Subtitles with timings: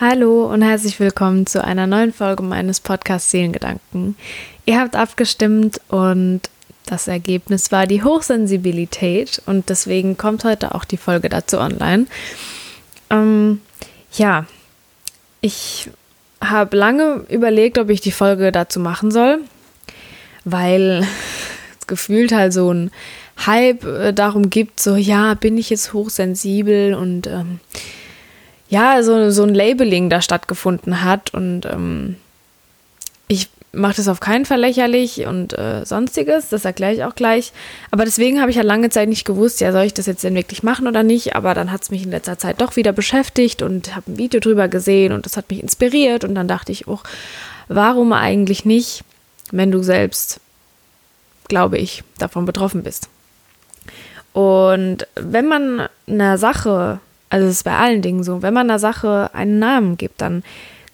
[0.00, 4.14] Hallo und herzlich willkommen zu einer neuen Folge meines Podcasts Seelengedanken.
[4.64, 6.42] Ihr habt abgestimmt und
[6.86, 12.06] das Ergebnis war die Hochsensibilität und deswegen kommt heute auch die Folge dazu online.
[13.10, 13.60] Ähm,
[14.12, 14.46] ja,
[15.40, 15.90] ich
[16.40, 19.40] habe lange überlegt, ob ich die Folge dazu machen soll,
[20.44, 21.04] weil
[21.80, 22.92] es gefühlt halt so ein
[23.46, 27.58] Hype äh, darum gibt, so ja, bin ich jetzt hochsensibel und ähm,
[28.68, 32.16] ja, so, so ein Labeling da stattgefunden hat und ähm,
[33.28, 37.52] ich mache das auf keinen Fall lächerlich und äh, sonstiges, das erkläre ich auch gleich.
[37.90, 40.34] Aber deswegen habe ich ja lange Zeit nicht gewusst, ja, soll ich das jetzt denn
[40.34, 41.36] wirklich machen oder nicht?
[41.36, 44.40] Aber dann hat es mich in letzter Zeit doch wieder beschäftigt und habe ein Video
[44.40, 47.00] drüber gesehen und das hat mich inspiriert und dann dachte ich, oh,
[47.68, 49.04] warum eigentlich nicht,
[49.50, 50.40] wenn du selbst,
[51.48, 53.08] glaube ich, davon betroffen bist?
[54.32, 57.00] Und wenn man einer Sache,
[57.30, 60.42] also es ist bei allen Dingen so, wenn man einer Sache einen Namen gibt, dann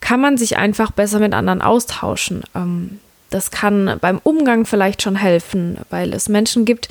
[0.01, 2.43] kann man sich einfach besser mit anderen austauschen.
[2.55, 6.89] Ähm, das kann beim Umgang vielleicht schon helfen, weil es Menschen gibt,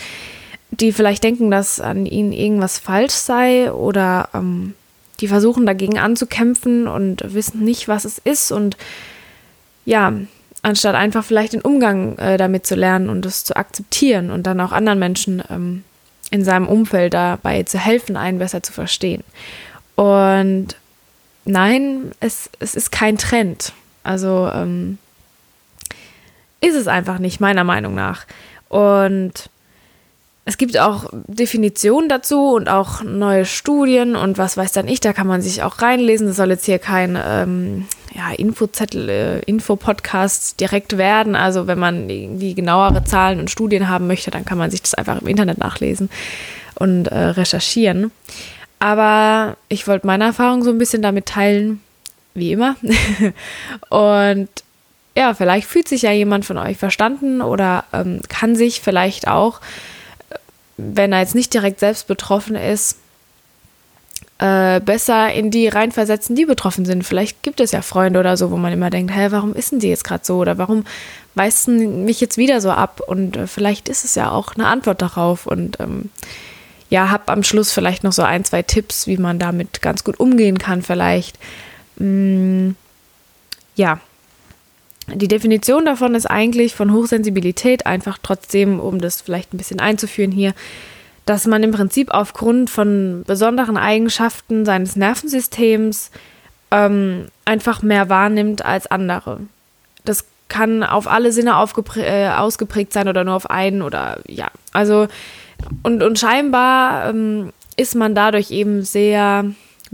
[0.71, 4.73] die vielleicht denken, dass an ihnen irgendwas falsch sei oder ähm,
[5.19, 8.77] die versuchen dagegen anzukämpfen und wissen nicht, was es ist und
[9.86, 10.14] ja,
[10.64, 14.59] anstatt einfach vielleicht den Umgang äh, damit zu lernen und es zu akzeptieren und dann
[14.59, 15.83] auch anderen Menschen ähm,
[16.34, 19.23] in seinem Umfeld dabei zu helfen, einen besser zu verstehen.
[19.94, 20.70] Und
[21.45, 23.72] nein, es, es ist kein Trend.
[24.02, 24.98] Also ähm,
[26.59, 28.26] ist es einfach nicht, meiner Meinung nach.
[28.67, 29.52] Und
[30.45, 35.13] es gibt auch Definitionen dazu und auch neue Studien und was weiß dann ich, da
[35.13, 36.27] kann man sich auch reinlesen.
[36.27, 41.36] Das soll jetzt hier kein ähm, ja, Infozettel, äh, Infopodcast direkt werden.
[41.36, 44.94] Also wenn man irgendwie genauere Zahlen und Studien haben möchte, dann kann man sich das
[44.94, 46.09] einfach im Internet nachlesen
[46.75, 48.11] und äh, recherchieren.
[48.80, 51.81] Aber ich wollte meine Erfahrung so ein bisschen damit teilen,
[52.33, 52.75] wie immer.
[53.89, 54.49] und
[55.16, 59.61] ja, vielleicht fühlt sich ja jemand von euch verstanden oder ähm, kann sich vielleicht auch,
[60.78, 62.98] wenn er jetzt nicht direkt selbst betroffen ist,
[64.39, 67.04] äh, besser in die reinversetzen, die betroffen sind.
[67.04, 69.80] Vielleicht gibt es ja Freunde oder so, wo man immer denkt, hä, warum ist denn
[69.80, 70.38] die jetzt gerade so?
[70.38, 70.86] Oder warum
[71.36, 73.00] weisen mich jetzt wieder so ab?
[73.06, 75.45] Und äh, vielleicht ist es ja auch eine Antwort darauf.
[75.45, 76.10] Und ähm,
[76.90, 80.20] ja, habe am Schluss vielleicht noch so ein, zwei Tipps, wie man damit ganz gut
[80.20, 81.38] umgehen kann, vielleicht.
[81.98, 82.72] Mm,
[83.76, 84.00] ja.
[85.15, 90.31] Die Definition davon ist eigentlich von Hochsensibilität einfach trotzdem, um das vielleicht ein bisschen einzuführen
[90.31, 90.53] hier,
[91.25, 96.11] dass man im Prinzip aufgrund von besonderen Eigenschaften seines Nervensystems
[96.71, 99.39] ähm, einfach mehr wahrnimmt als andere.
[100.05, 101.55] Das kann auf alle Sinne
[101.97, 104.51] äh, ausgeprägt sein oder nur auf einen oder ja.
[104.71, 105.07] Also
[105.81, 109.45] und, und scheinbar ähm, ist man dadurch eben sehr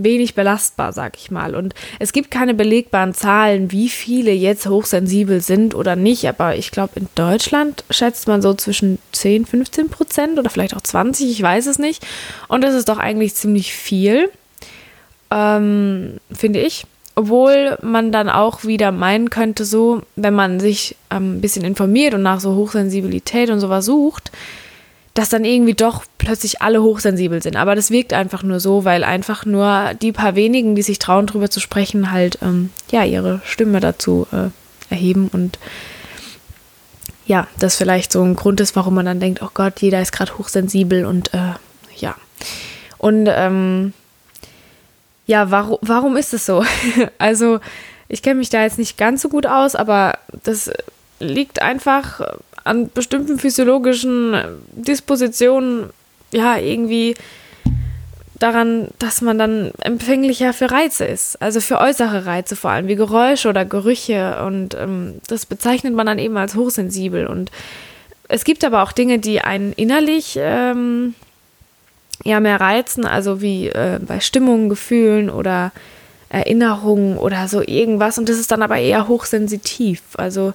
[0.04, 1.56] wenig belastbar, sag ich mal.
[1.56, 6.28] Und es gibt keine belegbaren Zahlen, wie viele jetzt hochsensibel sind oder nicht.
[6.28, 10.82] Aber ich glaube, in Deutschland schätzt man so zwischen 10, 15 Prozent oder vielleicht auch
[10.82, 12.06] 20, ich weiß es nicht.
[12.48, 14.30] Und das ist doch eigentlich ziemlich viel,
[15.32, 16.86] ähm, finde ich.
[17.16, 22.14] Obwohl man dann auch wieder meinen könnte, so, wenn man sich ähm, ein bisschen informiert
[22.14, 24.32] und nach so Hochsensibilität und sowas sucht,
[25.14, 27.56] dass dann irgendwie doch plötzlich alle hochsensibel sind.
[27.56, 31.28] Aber das wirkt einfach nur so, weil einfach nur die paar wenigen, die sich trauen,
[31.28, 34.50] darüber zu sprechen, halt ähm, ja ihre Stimme dazu äh,
[34.94, 35.60] erheben und
[37.26, 40.12] ja, das vielleicht so ein Grund ist, warum man dann denkt, oh Gott, jeder ist
[40.12, 41.54] gerade hochsensibel und äh,
[41.96, 42.16] ja.
[42.98, 43.94] Und ähm,
[45.28, 46.66] ja, warum, warum ist es so?
[47.20, 47.60] also,
[48.08, 50.72] ich kenne mich da jetzt nicht ganz so gut aus, aber das
[51.20, 52.22] liegt einfach
[52.70, 54.36] an bestimmten physiologischen
[54.72, 55.90] Dispositionen
[56.32, 57.16] ja irgendwie
[58.38, 62.96] daran, dass man dann empfänglicher für Reize ist, also für äußere Reize vor allem, wie
[62.96, 67.52] Geräusche oder Gerüche und ähm, das bezeichnet man dann eben als hochsensibel und
[68.30, 71.16] es gibt aber auch Dinge, die einen innerlich ähm,
[72.24, 75.72] ja mehr reizen, also wie äh, bei Stimmungen, Gefühlen oder
[76.30, 80.54] Erinnerungen oder so irgendwas und das ist dann aber eher hochsensitiv, also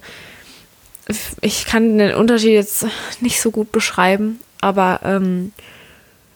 [1.41, 2.85] ich kann den Unterschied jetzt
[3.19, 5.51] nicht so gut beschreiben, aber ähm,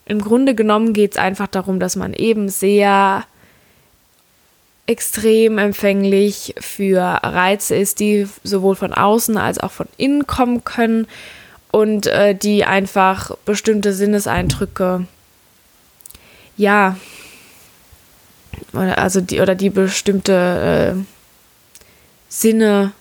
[0.05, 3.25] im Grunde genommen geht es einfach darum, dass man eben sehr
[4.85, 11.07] extrem empfänglich für Reize ist, die sowohl von außen als auch von innen kommen können
[11.71, 15.05] und äh, die einfach bestimmte Sinneseindrücke,
[16.57, 16.97] ja,
[18.73, 21.03] also die oder die bestimmte äh,
[22.27, 22.91] Sinne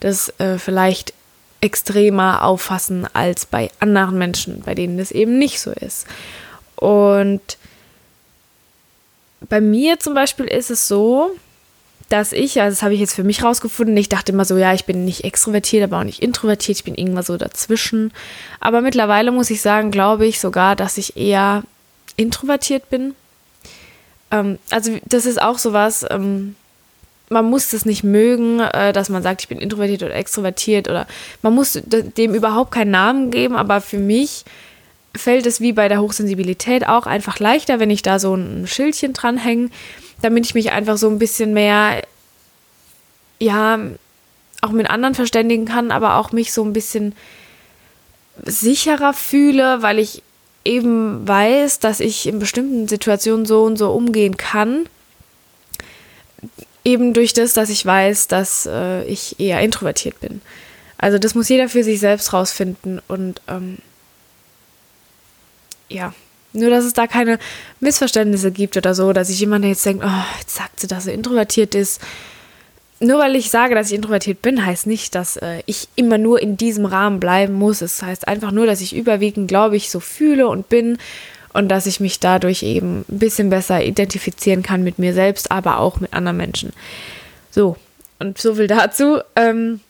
[0.00, 1.12] das äh, vielleicht
[1.60, 6.06] extremer auffassen als bei anderen Menschen, bei denen das eben nicht so ist.
[6.76, 7.58] Und
[9.48, 11.32] bei mir zum Beispiel ist es so,
[12.08, 14.72] dass ich, also das habe ich jetzt für mich rausgefunden, ich dachte immer so, ja,
[14.72, 18.12] ich bin nicht extrovertiert, aber auch nicht introvertiert, ich bin irgendwas so dazwischen.
[18.60, 21.64] Aber mittlerweile muss ich sagen, glaube ich sogar, dass ich eher
[22.16, 23.14] introvertiert bin.
[24.30, 26.56] Ähm, also das ist auch sowas, ähm,
[27.30, 31.06] man muss das nicht mögen, äh, dass man sagt, ich bin introvertiert oder extrovertiert oder
[31.42, 34.44] man muss dem überhaupt keinen Namen geben, aber für mich
[35.14, 39.12] fällt es wie bei der Hochsensibilität auch einfach leichter, wenn ich da so ein Schildchen
[39.12, 39.70] dranhänge,
[40.22, 42.02] damit ich mich einfach so ein bisschen mehr,
[43.38, 43.78] ja,
[44.60, 47.14] auch mit anderen verständigen kann, aber auch mich so ein bisschen
[48.44, 50.22] sicherer fühle, weil ich
[50.64, 54.86] eben weiß, dass ich in bestimmten Situationen so und so umgehen kann.
[56.84, 60.40] Eben durch das, dass ich weiß, dass äh, ich eher introvertiert bin.
[60.96, 63.78] Also das muss jeder für sich selbst rausfinden und ähm,
[65.88, 66.12] ja,
[66.52, 67.38] nur dass es da keine
[67.80, 71.14] Missverständnisse gibt oder so, dass sich jemand jetzt denkt, oh, jetzt sagt sie, dass er
[71.14, 72.00] introvertiert ist.
[73.00, 76.42] Nur weil ich sage, dass ich introvertiert bin, heißt nicht, dass äh, ich immer nur
[76.42, 77.80] in diesem Rahmen bleiben muss.
[77.80, 80.98] Es heißt einfach nur, dass ich überwiegend, glaube ich, so fühle und bin
[81.58, 85.80] und dass ich mich dadurch eben ein bisschen besser identifizieren kann mit mir selbst, aber
[85.80, 86.72] auch mit anderen Menschen.
[87.50, 87.76] So,
[88.20, 89.18] und so viel dazu.
[89.34, 89.80] Ähm,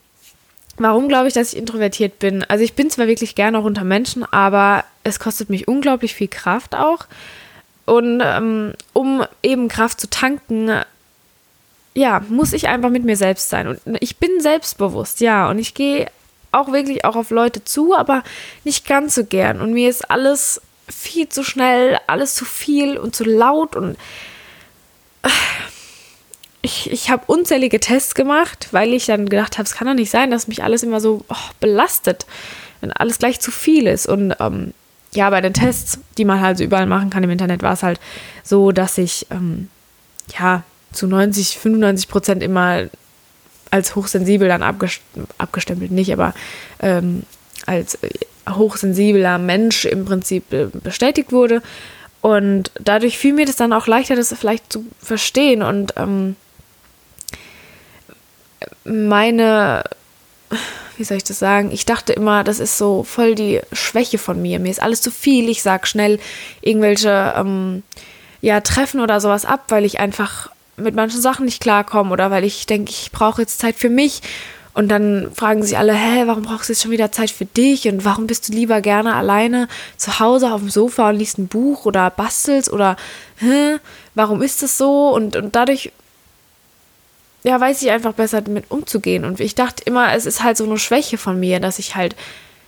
[0.77, 2.43] warum glaube ich, dass ich introvertiert bin?
[2.43, 6.27] Also ich bin zwar wirklich gerne auch unter Menschen, aber es kostet mich unglaublich viel
[6.27, 7.05] Kraft auch.
[7.85, 10.71] Und ähm, um eben Kraft zu tanken,
[11.93, 13.67] ja, muss ich einfach mit mir selbst sein.
[13.67, 15.47] Und ich bin selbstbewusst, ja.
[15.51, 16.07] Und ich gehe
[16.51, 18.23] auch wirklich auch auf Leute zu, aber
[18.63, 19.61] nicht ganz so gern.
[19.61, 23.97] Und mir ist alles viel zu schnell, alles zu viel und zu laut und
[26.61, 30.11] ich, ich habe unzählige Tests gemacht, weil ich dann gedacht habe, es kann doch nicht
[30.11, 32.25] sein, dass mich alles immer so oh, belastet,
[32.81, 34.07] wenn alles gleich zu viel ist.
[34.07, 34.73] Und ähm,
[35.11, 37.83] ja, bei den Tests, die man halt so überall machen kann im Internet, war es
[37.83, 37.99] halt
[38.43, 39.69] so, dass ich ähm,
[40.37, 42.89] ja zu 90, 95 Prozent immer
[43.71, 45.01] als hochsensibel dann abgest
[45.37, 46.33] abgestempelt, nicht, aber
[46.79, 47.23] ähm,
[47.67, 48.09] als äh,
[48.55, 51.61] hochsensibler Mensch im Prinzip äh, bestätigt wurde.
[52.21, 55.63] Und dadurch fiel mir das dann auch leichter, das vielleicht zu verstehen.
[55.63, 56.35] Und ähm,
[58.83, 59.83] meine
[60.99, 61.71] wie soll ich das sagen?
[61.71, 64.59] Ich dachte immer, das ist so voll die Schwäche von mir.
[64.59, 65.47] Mir ist alles zu viel.
[65.47, 66.19] Ich sag schnell
[66.61, 67.83] irgendwelche ähm,
[68.41, 72.43] ja, Treffen oder sowas ab, weil ich einfach mit manchen Sachen nicht klarkomme oder weil
[72.43, 74.21] ich denke, ich brauche jetzt Zeit für mich.
[74.79, 77.89] Und dann fragen sich alle, hä, warum brauchst du jetzt schon wieder Zeit für dich?
[77.89, 79.67] Und warum bist du lieber gerne alleine
[79.97, 82.95] zu Hause auf dem Sofa und liest ein Buch oder bastelst oder,
[83.39, 83.79] hä,
[84.15, 85.09] warum ist das so?
[85.09, 85.91] Und, und dadurch
[87.43, 89.25] ja, weiß ich einfach besser damit umzugehen.
[89.25, 92.15] Und ich dachte immer, es ist halt so eine Schwäche von mir, dass ich halt,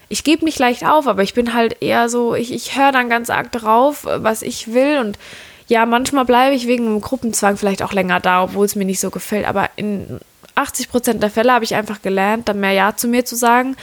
[0.09, 3.07] ich gebe mich leicht auf, aber ich bin halt eher so, ich, ich höre dann
[3.07, 4.99] ganz arg drauf, was ich will.
[4.99, 5.17] Und
[5.69, 8.99] ja, manchmal bleibe ich wegen einem Gruppenzwang vielleicht auch länger da, obwohl es mir nicht
[8.99, 9.47] so gefällt.
[9.47, 10.19] Aber in
[10.55, 13.75] 80 Prozent der Fälle habe ich einfach gelernt, dann mehr Ja zu mir zu sagen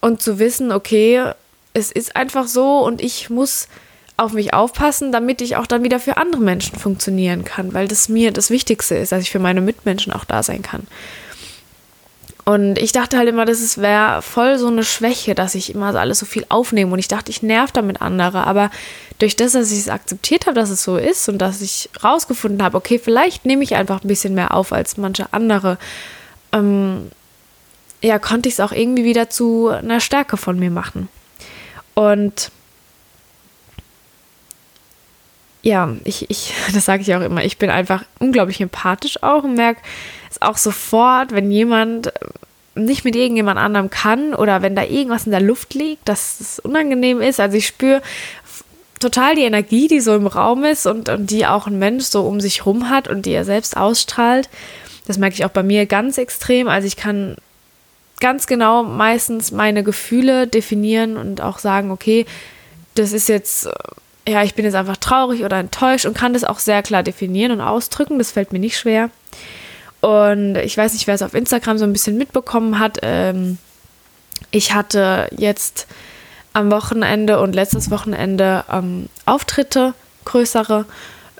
[0.00, 1.32] und zu wissen, okay,
[1.74, 3.68] es ist einfach so und ich muss
[4.16, 8.08] auf mich aufpassen, damit ich auch dann wieder für andere Menschen funktionieren kann, weil das
[8.08, 10.86] mir das Wichtigste ist, dass ich für meine Mitmenschen auch da sein kann.
[12.48, 16.20] Und ich dachte halt immer, das wäre voll so eine Schwäche, dass ich immer alles
[16.20, 16.90] so viel aufnehme.
[16.90, 18.46] Und ich dachte, ich nerv damit andere.
[18.46, 18.70] Aber
[19.18, 22.62] durch das, dass ich es akzeptiert habe, dass es so ist und dass ich rausgefunden
[22.62, 25.76] habe, okay, vielleicht nehme ich einfach ein bisschen mehr auf als manche andere,
[26.52, 27.10] ähm,
[28.00, 31.10] ja, konnte ich es auch irgendwie wieder zu einer Stärke von mir machen.
[31.92, 32.50] Und
[35.62, 39.54] ja, ich, ich, das sage ich auch immer, ich bin einfach unglaublich empathisch auch und
[39.54, 39.82] merke
[40.30, 42.12] es auch sofort, wenn jemand
[42.84, 46.58] nicht mit irgendjemand anderem kann oder wenn da irgendwas in der Luft liegt, dass es
[46.58, 47.40] unangenehm ist.
[47.40, 48.02] Also ich spüre
[49.00, 52.22] total die Energie, die so im Raum ist und, und die auch ein Mensch so
[52.22, 54.48] um sich rum hat und die er selbst ausstrahlt.
[55.06, 56.68] Das merke ich auch bei mir ganz extrem.
[56.68, 57.36] Also ich kann
[58.20, 62.26] ganz genau meistens meine Gefühle definieren und auch sagen, okay,
[62.94, 63.68] das ist jetzt
[64.28, 67.52] ja, ich bin jetzt einfach traurig oder enttäuscht und kann das auch sehr klar definieren
[67.52, 68.18] und ausdrücken.
[68.18, 69.10] Das fällt mir nicht schwer.
[70.00, 72.98] Und ich weiß nicht, wer es auf Instagram so ein bisschen mitbekommen hat.
[73.02, 73.58] Ähm,
[74.50, 75.86] ich hatte jetzt
[76.52, 80.86] am Wochenende und letztes Wochenende ähm, Auftritte, größere,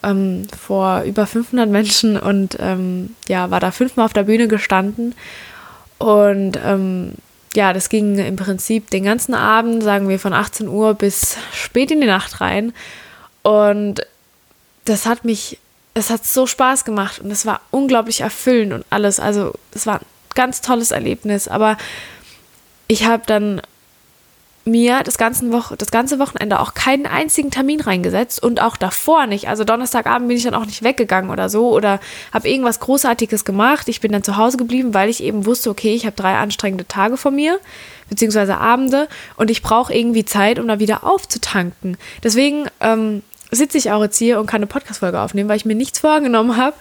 [0.03, 5.15] ähm, vor über 500 Menschen und ähm, ja, war da fünfmal auf der Bühne gestanden.
[5.99, 7.15] Und ähm,
[7.55, 11.91] ja, das ging im Prinzip den ganzen Abend, sagen wir von 18 Uhr bis spät
[11.91, 12.73] in die Nacht rein.
[13.43, 14.03] Und
[14.85, 15.59] das hat mich,
[15.99, 19.21] es hat so Spaß gemacht und es war unglaublich erfüllend und alles.
[19.21, 21.49] Also es war ein ganz tolles Erlebnis.
[21.49, 21.77] Aber
[22.87, 23.61] ich habe dann
[24.69, 29.27] mir das ganze, Woche, das ganze Wochenende auch keinen einzigen Termin reingesetzt und auch davor
[29.27, 29.49] nicht.
[29.49, 32.01] Also Donnerstagabend bin ich dann auch nicht weggegangen oder so oder
[32.33, 33.89] habe irgendwas Großartiges gemacht.
[33.89, 36.87] Ich bin dann zu Hause geblieben, weil ich eben wusste, okay, ich habe drei anstrengende
[36.87, 37.59] Tage vor mir,
[38.09, 41.97] beziehungsweise Abende und ich brauche irgendwie Zeit, um da wieder aufzutanken.
[42.23, 45.75] Deswegen ähm, sitze ich auch jetzt hier und kann eine Podcast-Folge aufnehmen, weil ich mir
[45.75, 46.77] nichts vorgenommen habe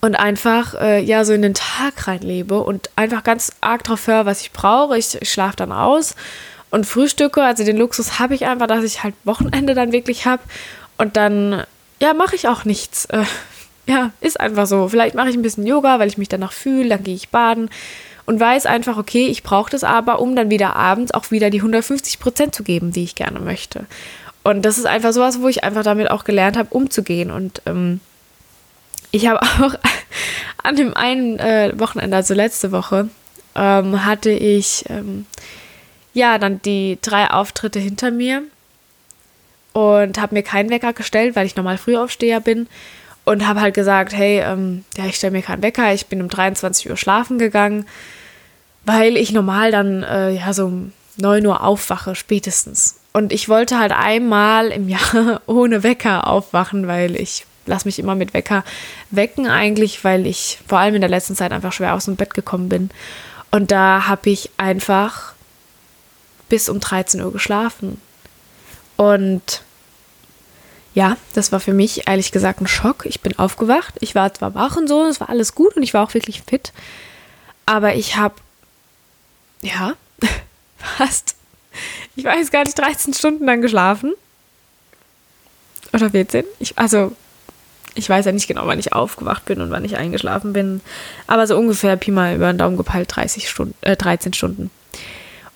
[0.00, 4.26] und einfach äh, ja so in den Tag reinlebe und einfach ganz arg drauf höre,
[4.26, 4.98] was ich brauche.
[4.98, 6.16] Ich, ich schlafe dann aus
[6.70, 7.42] und frühstücke.
[7.42, 10.42] Also den Luxus habe ich einfach, dass ich halt Wochenende dann wirklich habe.
[10.98, 11.64] Und dann,
[12.00, 13.04] ja, mache ich auch nichts.
[13.06, 13.24] Äh,
[13.86, 14.88] ja, ist einfach so.
[14.88, 16.88] Vielleicht mache ich ein bisschen Yoga, weil ich mich danach fühle.
[16.88, 17.70] Dann gehe ich baden
[18.26, 21.58] und weiß einfach, okay, ich brauche das aber, um dann wieder abends auch wieder die
[21.58, 23.86] 150 Prozent zu geben, die ich gerne möchte.
[24.42, 27.30] Und das ist einfach sowas, wo ich einfach damit auch gelernt habe, umzugehen.
[27.30, 28.00] Und ähm,
[29.10, 29.74] ich habe auch
[30.62, 33.08] an dem einen äh, Wochenende, also letzte Woche,
[33.54, 35.26] ähm, hatte ich ähm,
[36.14, 38.42] ja, dann die drei Auftritte hinter mir
[39.72, 42.68] und habe mir keinen Wecker gestellt, weil ich normal Frühaufsteher bin
[43.24, 46.28] und habe halt gesagt, hey, ähm, ja, ich stelle mir keinen Wecker, ich bin um
[46.28, 47.86] 23 Uhr schlafen gegangen,
[48.84, 52.96] weil ich normal dann äh, ja so um 9 Uhr aufwache spätestens.
[53.12, 58.14] Und ich wollte halt einmal im Jahr ohne Wecker aufwachen, weil ich lasse mich immer
[58.14, 58.64] mit Wecker
[59.10, 62.34] wecken eigentlich, weil ich vor allem in der letzten Zeit einfach schwer aus dem Bett
[62.34, 62.90] gekommen bin.
[63.50, 65.34] Und da habe ich einfach
[66.48, 68.00] bis um 13 Uhr geschlafen.
[68.96, 69.62] Und
[70.94, 73.06] ja, das war für mich ehrlich gesagt ein Schock.
[73.06, 75.94] Ich bin aufgewacht, ich war zwar wach und so, es war alles gut und ich
[75.94, 76.72] war auch wirklich fit,
[77.64, 78.34] aber ich habe,
[79.62, 79.94] ja,
[80.76, 81.36] fast,
[82.16, 84.14] ich weiß gar nicht, 13 Stunden dann geschlafen.
[85.92, 86.44] Oder 14.
[86.58, 87.12] Ich, also,
[87.94, 90.80] ich weiß ja nicht genau, wann ich aufgewacht bin und wann ich eingeschlafen bin,
[91.26, 94.70] aber so ungefähr Pi mal über den Daumen gepeilt 30 Stunden, äh, 13 Stunden.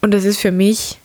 [0.02, 0.99] Und das ist für mich,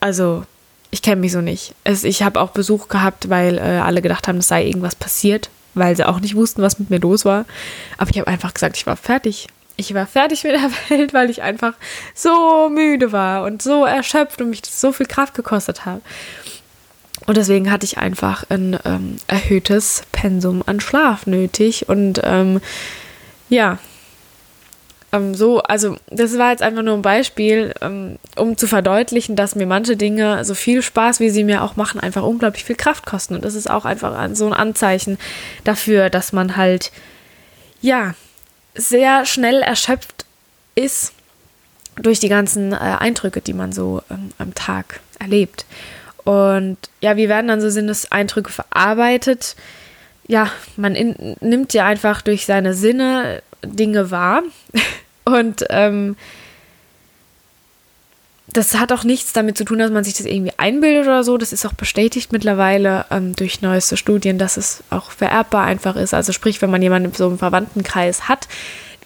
[0.00, 0.44] also
[0.90, 1.74] ich kenne mich so nicht.
[1.84, 5.50] Es, ich habe auch Besuch gehabt, weil äh, alle gedacht haben, es sei irgendwas passiert,
[5.74, 7.44] weil sie auch nicht wussten, was mit mir los war.
[7.96, 9.48] Aber ich habe einfach gesagt, ich war fertig.
[9.80, 11.74] Ich war fertig mit der Welt, weil ich einfach
[12.12, 16.02] so müde war und so erschöpft und mich so viel Kraft gekostet hat.
[17.26, 21.88] Und deswegen hatte ich einfach ein ähm, erhöhtes Pensum an Schlaf nötig.
[21.88, 22.60] Und ähm,
[23.48, 23.78] ja,
[25.12, 29.54] ähm, so, also das war jetzt einfach nur ein Beispiel, ähm, um zu verdeutlichen, dass
[29.54, 33.06] mir manche Dinge, so viel Spaß, wie sie mir auch machen, einfach unglaublich viel Kraft
[33.06, 33.34] kosten.
[33.34, 35.18] Und das ist auch einfach so ein Anzeichen
[35.62, 36.90] dafür, dass man halt,
[37.80, 38.14] ja,
[38.78, 40.24] sehr schnell erschöpft
[40.74, 41.12] ist
[41.96, 45.66] durch die ganzen äh, Eindrücke, die man so ähm, am Tag erlebt.
[46.24, 49.56] Und ja, wie werden dann so Sinneseindrücke verarbeitet?
[50.26, 54.42] Ja, man in, nimmt ja einfach durch seine Sinne Dinge wahr.
[55.24, 56.16] Und ähm,
[58.58, 61.38] das hat auch nichts damit zu tun, dass man sich das irgendwie einbildet oder so.
[61.38, 66.12] Das ist auch bestätigt mittlerweile ähm, durch neueste Studien, dass es auch vererbbar einfach ist.
[66.12, 68.48] Also sprich, wenn man jemanden in so einem Verwandtenkreis hat,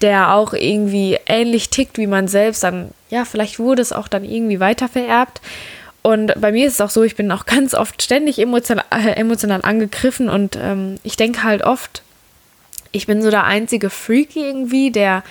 [0.01, 4.25] der auch irgendwie ähnlich tickt wie man selbst, dann ja, vielleicht wurde es auch dann
[4.25, 5.43] irgendwie weiter vererbt.
[6.01, 9.11] Und bei mir ist es auch so, ich bin auch ganz oft ständig emotional, äh,
[9.11, 12.03] emotional angegriffen und ähm, ich denke halt oft,
[12.91, 15.23] ich bin so der einzige Freak irgendwie, der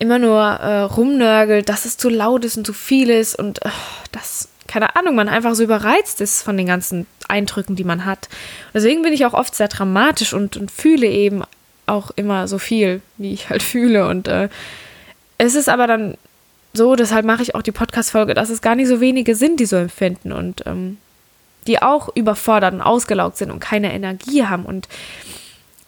[0.00, 3.68] immer nur äh, rumnörgelt, dass es zu laut ist und zu viel ist und äh,
[4.12, 8.28] das, keine Ahnung, man einfach so überreizt ist von den ganzen Eindrücken, die man hat.
[8.68, 11.42] Und deswegen bin ich auch oft sehr dramatisch und, und fühle eben
[11.86, 14.08] auch immer so viel, wie ich halt fühle.
[14.08, 14.48] Und äh,
[15.36, 16.16] es ist aber dann
[16.72, 19.66] so, deshalb mache ich auch die Podcast-Folge, dass es gar nicht so wenige sind, die
[19.66, 20.96] so empfinden und ähm,
[21.66, 24.64] die auch überfordert und ausgelaugt sind und keine Energie haben.
[24.64, 24.88] Und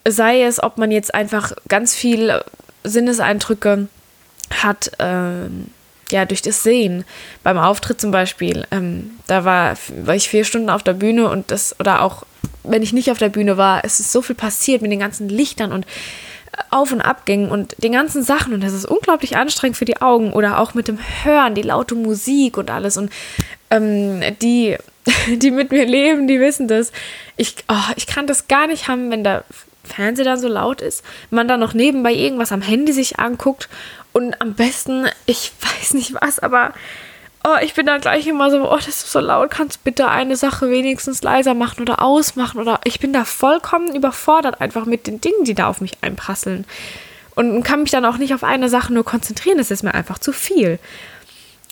[0.07, 2.42] sei es, ob man jetzt einfach ganz viel
[2.85, 3.88] Sinneseindrücke
[4.52, 5.66] hat, ähm,
[6.11, 7.04] ja, durch das Sehen.
[7.42, 11.50] Beim Auftritt zum Beispiel, ähm, da war, war ich vier Stunden auf der Bühne und
[11.50, 12.25] das, oder auch
[12.64, 15.28] wenn ich nicht auf der Bühne war, es ist so viel passiert mit den ganzen
[15.28, 15.87] Lichtern und
[16.71, 20.32] Auf- und Abgängen und den ganzen Sachen und das ist unglaublich anstrengend für die Augen
[20.32, 23.11] oder auch mit dem Hören, die laute Musik und alles und
[23.71, 24.76] ähm, die,
[25.28, 26.92] die mit mir leben, die wissen das.
[27.37, 29.44] Ich, oh, ich kann das gar nicht haben, wenn der
[29.85, 33.68] Fernseher dann so laut ist, man dann noch nebenbei irgendwas am Handy sich anguckt
[34.12, 36.73] und am besten, ich weiß nicht was, aber
[37.45, 40.37] oh, ich bin dann gleich immer so, oh, das ist so laut, kannst bitte eine
[40.37, 45.21] Sache wenigstens leiser machen oder ausmachen oder ich bin da vollkommen überfordert einfach mit den
[45.21, 46.64] Dingen, die da auf mich einprasseln
[47.35, 50.19] und kann mich dann auch nicht auf eine Sache nur konzentrieren, das ist mir einfach
[50.19, 50.78] zu viel.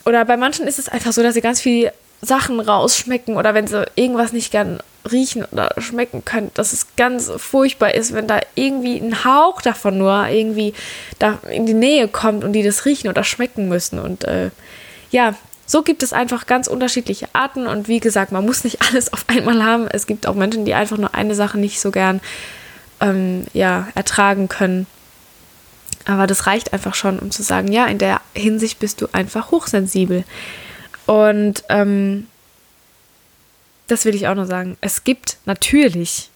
[0.07, 1.93] Oder bei manchen ist es einfach so, dass sie ganz viel
[2.23, 7.30] Sachen rausschmecken oder wenn sie irgendwas nicht gern riechen oder schmecken können, dass es ganz
[7.37, 10.75] furchtbar ist, wenn da irgendwie ein Hauch davon nur irgendwie
[11.19, 13.99] da in die Nähe kommt und die das riechen oder schmecken müssen.
[13.99, 14.50] Und äh,
[15.11, 15.35] ja,
[15.66, 19.25] so gibt es einfach ganz unterschiedliche Arten und wie gesagt, man muss nicht alles auf
[19.28, 19.87] einmal haben.
[19.88, 22.21] Es gibt auch Menschen, die einfach nur eine Sache nicht so gern
[23.00, 24.87] ähm, ja, ertragen können.
[26.07, 29.50] Aber das reicht einfach schon, um zu sagen, ja, in der Hinsicht bist du einfach
[29.50, 30.25] hochsensibel.
[31.07, 32.26] Und ähm,
[33.91, 34.77] das will ich auch noch sagen.
[34.81, 36.31] Es gibt natürlich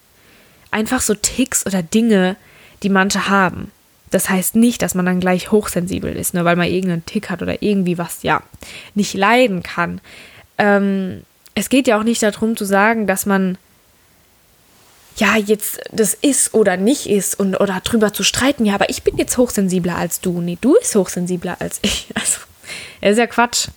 [0.70, 2.36] einfach so Ticks oder Dinge,
[2.82, 3.70] die manche haben.
[4.10, 7.42] Das heißt nicht, dass man dann gleich hochsensibel ist, nur weil man irgendeinen Tick hat
[7.42, 8.42] oder irgendwie was, ja,
[8.94, 10.00] nicht leiden kann.
[10.58, 11.22] Ähm,
[11.54, 13.58] es geht ja auch nicht darum zu sagen, dass man
[15.16, 19.04] ja, jetzt das ist oder nicht ist und oder drüber zu streiten, ja, aber ich
[19.04, 20.40] bin jetzt hochsensibler als du.
[20.40, 22.08] Nee, du bist hochsensibler als ich.
[22.14, 22.40] Also,
[23.00, 23.68] das ist ja Quatsch.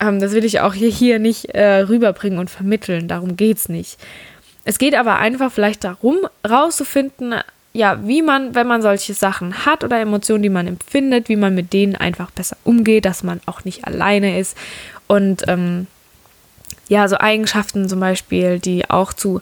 [0.00, 3.08] Ähm, das will ich auch hier, hier nicht äh, rüberbringen und vermitteln.
[3.08, 3.98] Darum geht's nicht.
[4.64, 7.34] Es geht aber einfach vielleicht darum, rauszufinden,
[7.72, 11.54] ja, wie man, wenn man solche Sachen hat oder Emotionen, die man empfindet, wie man
[11.54, 14.56] mit denen einfach besser umgeht, dass man auch nicht alleine ist.
[15.06, 15.86] Und ähm,
[16.88, 19.40] ja, so Eigenschaften zum Beispiel, die auch zu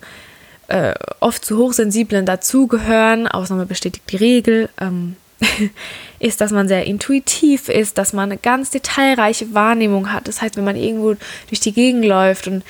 [0.68, 5.16] äh, oft zu Hochsensiblen dazugehören, Ausnahme bestätigt die Regel, ähm,
[6.18, 10.28] ist, dass man sehr intuitiv ist, dass man eine ganz detailreiche Wahrnehmung hat.
[10.28, 11.14] Das heißt, wenn man irgendwo
[11.48, 12.62] durch die Gegend läuft und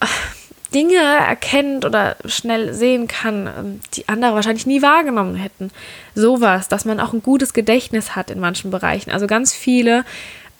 [0.00, 0.06] äh,
[0.74, 5.70] Dinge erkennt oder schnell sehen kann, ähm, die andere wahrscheinlich nie wahrgenommen hätten.
[6.14, 9.10] Sowas, dass man auch ein gutes Gedächtnis hat in manchen Bereichen.
[9.10, 10.04] Also ganz viele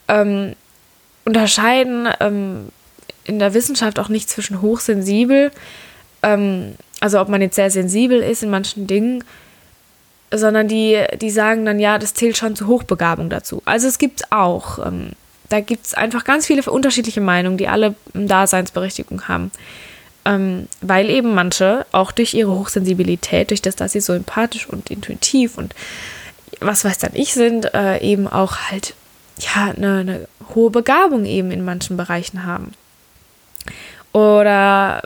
[0.08, 0.54] ähm,
[1.24, 2.68] unterscheiden ähm,
[3.24, 5.50] in der Wissenschaft auch nicht zwischen hochsensibel
[6.22, 9.24] ähm, also ob man jetzt sehr sensibel ist in manchen Dingen,
[10.30, 13.62] sondern die, die sagen dann, ja, das zählt schon zur Hochbegabung dazu.
[13.64, 15.10] Also es gibt auch, ähm,
[15.48, 19.50] da gibt es einfach ganz viele unterschiedliche Meinungen, die alle Daseinsberechtigung haben.
[20.24, 24.90] Ähm, weil eben manche auch durch ihre Hochsensibilität, durch das, dass sie so empathisch und
[24.90, 25.74] intuitiv und
[26.60, 28.94] was weiß dann ich sind, äh, eben auch halt
[29.38, 32.72] ja eine, eine hohe Begabung eben in manchen Bereichen haben.
[34.12, 35.02] Oder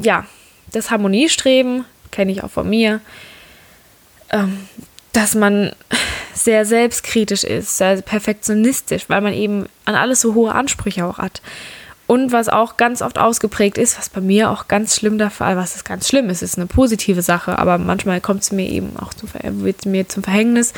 [0.00, 0.26] ja,
[0.72, 3.00] das Harmoniestreben, kenne ich auch von mir,
[5.12, 5.72] dass man
[6.34, 11.42] sehr selbstkritisch ist, sehr perfektionistisch, weil man eben an alles so hohe Ansprüche auch hat.
[12.06, 15.56] Und was auch ganz oft ausgeprägt ist, was bei mir auch ganz schlimm der Fall,
[15.56, 18.96] was ist ganz schlimm ist, ist eine positive Sache, aber manchmal kommt es mir eben
[18.98, 19.30] auch zum,
[19.86, 20.74] mir zum Verhängnis,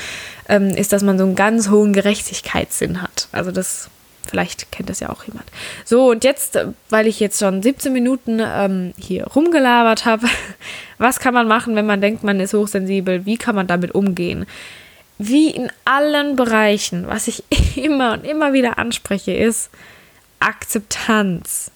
[0.48, 3.28] ähm, ist, dass man so einen ganz hohen Gerechtigkeitssinn hat.
[3.32, 3.88] Also das
[4.26, 5.44] Vielleicht kennt das ja auch jemand.
[5.84, 6.58] So, und jetzt,
[6.88, 10.26] weil ich jetzt schon 17 Minuten ähm, hier rumgelabert habe,
[10.98, 13.26] was kann man machen, wenn man denkt, man ist hochsensibel?
[13.26, 14.46] Wie kann man damit umgehen?
[15.18, 17.44] Wie in allen Bereichen, was ich
[17.76, 19.70] immer und immer wieder anspreche, ist
[20.40, 21.70] Akzeptanz.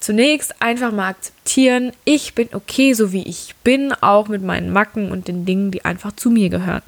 [0.00, 5.10] Zunächst einfach mal akzeptieren, ich bin okay, so wie ich bin, auch mit meinen Macken
[5.10, 6.82] und den Dingen, die einfach zu mir gehören.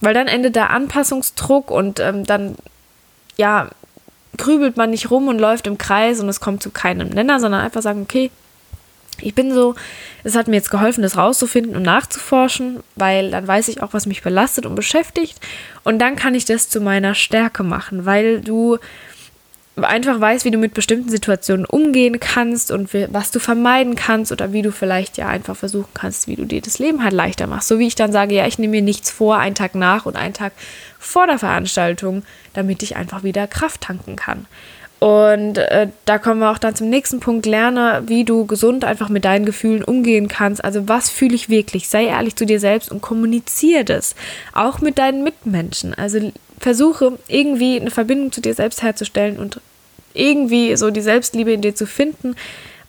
[0.00, 2.56] Weil dann endet der Anpassungsdruck und ähm, dann
[3.36, 3.70] ja,
[4.36, 7.60] grübelt man nicht rum und läuft im Kreis und es kommt zu keinem Nenner, sondern
[7.60, 8.30] einfach sagen, okay,
[9.20, 9.74] ich bin so,
[10.24, 14.06] es hat mir jetzt geholfen, das rauszufinden und nachzuforschen, weil dann weiß ich auch, was
[14.06, 15.40] mich belastet und beschäftigt.
[15.84, 18.78] Und dann kann ich das zu meiner Stärke machen, weil du
[19.84, 24.52] einfach weißt, wie du mit bestimmten Situationen umgehen kannst und was du vermeiden kannst oder
[24.52, 27.68] wie du vielleicht ja einfach versuchen kannst, wie du dir das Leben halt leichter machst.
[27.68, 30.16] So wie ich dann sage, ja, ich nehme mir nichts vor, einen Tag nach und
[30.16, 30.52] einen Tag
[30.98, 32.22] vor der Veranstaltung,
[32.54, 34.46] damit ich einfach wieder Kraft tanken kann.
[34.98, 37.44] Und äh, da kommen wir auch dann zum nächsten Punkt.
[37.44, 40.64] Lerne, wie du gesund einfach mit deinen Gefühlen umgehen kannst.
[40.64, 41.88] Also was fühle ich wirklich?
[41.88, 44.14] Sei ehrlich zu dir selbst und kommuniziere das.
[44.54, 45.92] Auch mit deinen Mitmenschen.
[45.92, 49.60] Also versuche irgendwie eine Verbindung zu dir selbst herzustellen und
[50.14, 52.34] irgendwie so die Selbstliebe in dir zu finden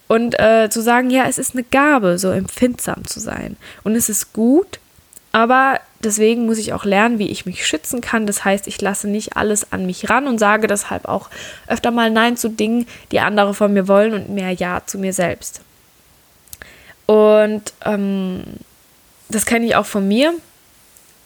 [0.07, 3.57] und äh, zu sagen, ja, es ist eine Gabe, so empfindsam zu sein.
[3.83, 4.79] Und es ist gut,
[5.31, 8.25] aber deswegen muss ich auch lernen, wie ich mich schützen kann.
[8.25, 11.29] Das heißt, ich lasse nicht alles an mich ran und sage deshalb auch
[11.67, 15.13] öfter mal Nein zu Dingen, die andere von mir wollen und mehr Ja zu mir
[15.13, 15.61] selbst.
[17.05, 18.43] Und ähm,
[19.29, 20.33] das kenne ich auch von mir.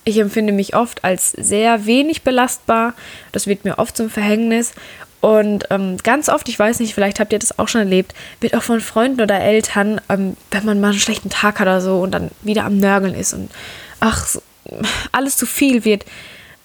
[0.04, 2.94] Ich empfinde mich oft als sehr wenig belastbar.
[3.32, 4.74] Das wird mir oft zum Verhängnis.
[5.22, 8.56] Und ähm, ganz oft, ich weiß nicht, vielleicht habt ihr das auch schon erlebt, wird
[8.56, 12.02] auch von Freunden oder Eltern, ähm, wenn man mal einen schlechten Tag hat oder so
[12.02, 13.52] und dann wieder am Nörgeln ist und
[14.00, 14.36] ach,
[15.12, 16.06] alles zu viel wird.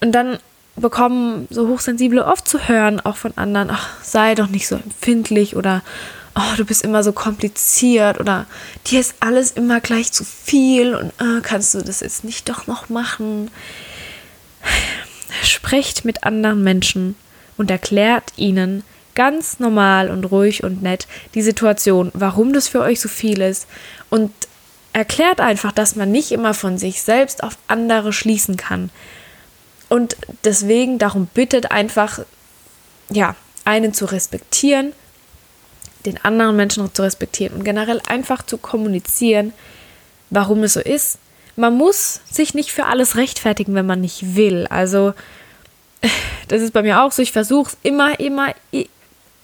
[0.00, 0.38] Und dann
[0.74, 5.54] bekommen so Hochsensible oft zu hören, auch von anderen, ach, sei doch nicht so empfindlich
[5.56, 5.82] oder
[6.36, 8.46] oh, du bist immer so kompliziert oder
[8.86, 12.66] dir ist alles immer gleich zu viel und äh, kannst du das jetzt nicht doch
[12.66, 13.50] noch machen.
[15.42, 17.16] Sprecht mit anderen Menschen
[17.56, 23.00] und erklärt ihnen ganz normal und ruhig und nett die Situation, warum das für euch
[23.00, 23.66] so viel ist
[24.10, 24.30] und
[24.92, 28.90] erklärt einfach, dass man nicht immer von sich selbst auf andere schließen kann.
[29.88, 32.20] Und deswegen darum bittet einfach,
[33.08, 34.92] ja, einen zu respektieren,
[36.06, 39.52] den anderen Menschen zu respektieren und generell einfach zu kommunizieren,
[40.30, 41.18] warum es so ist.
[41.56, 44.66] Man muss sich nicht für alles rechtfertigen, wenn man nicht will.
[44.68, 45.14] Also,
[46.48, 47.22] das ist bei mir auch so.
[47.22, 48.54] Ich versuche es immer, immer,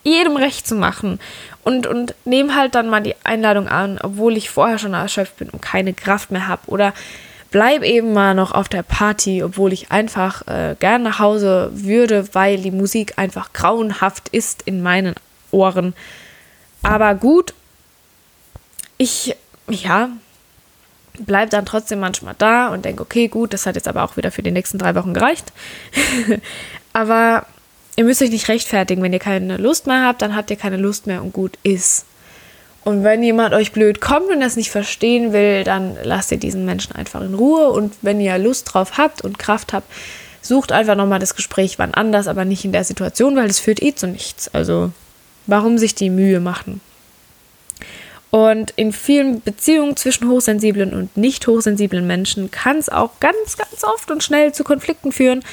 [0.04, 1.18] jedem recht zu machen.
[1.64, 5.48] Und, und nehme halt dann mal die Einladung an, obwohl ich vorher schon erschöpft bin
[5.48, 6.62] und keine Kraft mehr habe.
[6.66, 6.92] Oder
[7.52, 12.26] bleib eben mal noch auf der Party, obwohl ich einfach äh, gern nach Hause würde,
[12.32, 15.14] weil die Musik einfach grauenhaft ist in meinen
[15.52, 15.94] Ohren.
[16.82, 17.54] Aber gut,
[18.98, 19.36] ich,
[19.68, 20.10] ja,
[21.18, 24.30] bleib dann trotzdem manchmal da und denke, okay, gut, das hat jetzt aber auch wieder
[24.30, 25.52] für die nächsten drei Wochen gereicht.
[26.92, 27.46] aber
[27.96, 29.02] ihr müsst euch nicht rechtfertigen.
[29.02, 32.06] Wenn ihr keine Lust mehr habt, dann habt ihr keine Lust mehr und gut ist.
[32.84, 36.64] Und wenn jemand euch blöd kommt und das nicht verstehen will, dann lasst ihr diesen
[36.64, 37.68] Menschen einfach in Ruhe.
[37.70, 39.86] Und wenn ihr Lust drauf habt und Kraft habt,
[40.40, 43.80] sucht einfach nochmal das Gespräch wann anders, aber nicht in der Situation, weil es führt
[43.80, 44.52] eh zu nichts.
[44.52, 44.90] Also
[45.46, 46.80] warum sich die Mühe machen?
[48.30, 53.84] Und in vielen Beziehungen zwischen hochsensiblen und nicht hochsensiblen Menschen kann es auch ganz, ganz
[53.84, 55.44] oft und schnell zu Konflikten führen.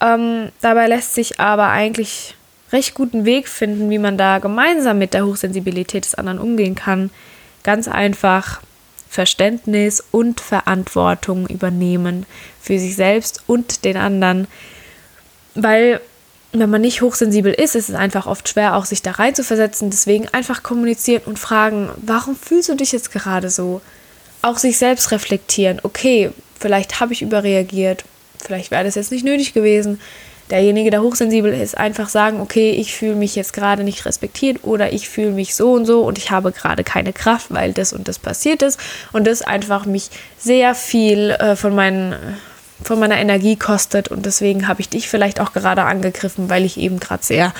[0.00, 2.34] Ähm, dabei lässt sich aber eigentlich
[2.72, 7.10] recht guten Weg finden, wie man da gemeinsam mit der Hochsensibilität des anderen umgehen kann.
[7.62, 8.60] Ganz einfach
[9.08, 12.26] Verständnis und Verantwortung übernehmen
[12.60, 14.48] für sich selbst und den anderen.
[15.54, 16.00] Weil
[16.52, 19.44] wenn man nicht hochsensibel ist, ist es einfach oft schwer, auch sich da rein zu
[19.44, 19.90] versetzen.
[19.90, 23.80] Deswegen einfach kommunizieren und fragen, warum fühlst du dich jetzt gerade so?
[24.42, 25.80] Auch sich selbst reflektieren.
[25.82, 28.04] Okay, vielleicht habe ich überreagiert,
[28.38, 30.00] vielleicht wäre das jetzt nicht nötig gewesen
[30.50, 34.92] derjenige, der hochsensibel ist, einfach sagen, okay, ich fühle mich jetzt gerade nicht respektiert oder
[34.92, 38.08] ich fühle mich so und so und ich habe gerade keine Kraft, weil das und
[38.08, 38.78] das passiert ist
[39.12, 42.14] und das einfach mich sehr viel äh, von, meinen,
[42.82, 46.76] von meiner Energie kostet und deswegen habe ich dich vielleicht auch gerade angegriffen, weil ich
[46.76, 47.52] eben gerade sehr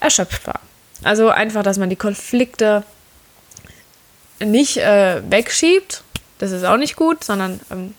[0.00, 0.60] erschöpft war.
[1.02, 2.82] Also einfach, dass man die Konflikte
[4.40, 6.02] nicht äh, wegschiebt,
[6.38, 7.94] das ist auch nicht gut, sondern ähm,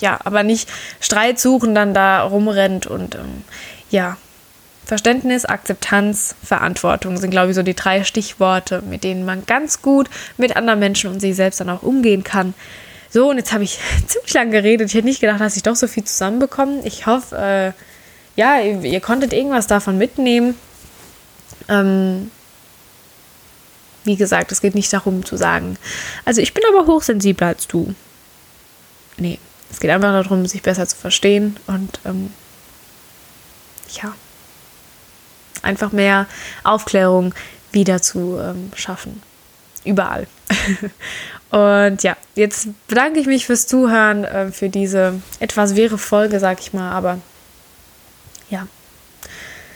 [0.00, 0.68] ja, aber nicht
[1.00, 3.44] Streit suchen, dann da rumrennt und ähm,
[3.90, 4.16] ja,
[4.84, 10.10] Verständnis, Akzeptanz, Verantwortung sind, glaube ich, so die drei Stichworte, mit denen man ganz gut
[10.36, 12.54] mit anderen Menschen und sich selbst dann auch umgehen kann.
[13.12, 14.88] So, und jetzt habe ich ziemlich lange geredet.
[14.88, 16.82] Ich hätte nicht gedacht, dass ich doch so viel zusammenbekomme.
[16.84, 17.72] Ich hoffe, äh,
[18.36, 20.54] ja, ihr, ihr, konntet irgendwas davon mitnehmen.
[21.68, 22.30] Ähm,
[24.04, 25.76] wie gesagt, es geht nicht darum zu sagen,
[26.24, 27.94] also ich bin aber hochsensibler als du.
[29.18, 29.38] Nee,
[29.70, 32.32] es geht einfach darum, sich besser zu verstehen und ähm,
[34.02, 34.14] ja,
[35.62, 36.26] einfach mehr
[36.64, 37.34] Aufklärung
[37.72, 39.22] wieder zu ähm, schaffen.
[39.84, 40.26] Überall.
[41.50, 46.60] und ja, jetzt bedanke ich mich fürs Zuhören, äh, für diese etwas wehre Folge, sag
[46.60, 47.18] ich mal, aber
[48.50, 48.66] ja,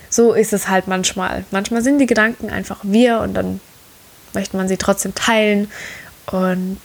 [0.08, 1.44] so ist es halt manchmal.
[1.50, 3.60] Manchmal sind die Gedanken einfach wir und dann
[4.32, 5.70] möchte man sie trotzdem teilen.
[6.26, 6.78] Und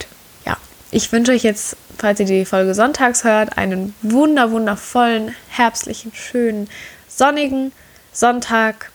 [0.45, 0.57] ja,
[0.91, 6.69] ich wünsche euch jetzt falls ihr die Folge sonntags hört, einen wunder, wundervollen, herbstlichen, schönen,
[7.07, 7.71] sonnigen
[8.11, 8.91] Sonntag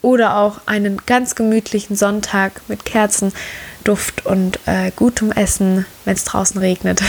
[0.00, 3.32] oder auch einen ganz gemütlichen Sonntag mit Kerzen,
[3.82, 7.02] Duft und äh, gutem Essen, wenn es draußen regnet.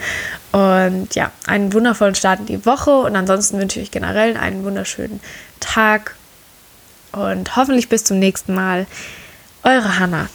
[0.52, 4.64] und ja, einen wundervollen Start in die Woche und ansonsten wünsche ich euch generell einen
[4.64, 5.20] wunderschönen
[5.60, 6.16] Tag
[7.12, 8.86] und hoffentlich bis zum nächsten Mal.
[9.62, 10.28] Eure Hanna.